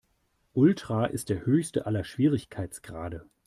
[0.55, 3.29] Ultra ist der höchste aller Schwierigkeitsgrade.